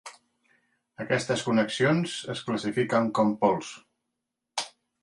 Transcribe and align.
Aquestes 1.05 1.43
connexions 1.49 2.17
es 2.35 2.43
classifiquen 2.49 3.13
com 3.21 3.39
pols. 3.45 3.73